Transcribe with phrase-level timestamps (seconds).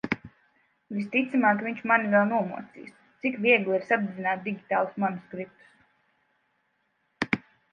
[0.99, 2.95] Visticamāk viņš mani vēl nomocīs.
[3.25, 7.45] Cik viegli ir sadedzināt digitālus manuskriptus...